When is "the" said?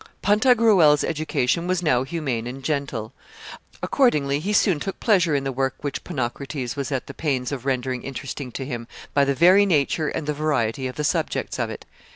5.43-5.51, 7.05-7.13, 9.25-9.35, 10.25-10.33, 10.95-11.03